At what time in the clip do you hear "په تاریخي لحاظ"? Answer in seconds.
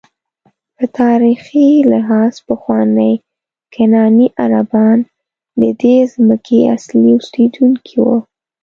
0.75-2.33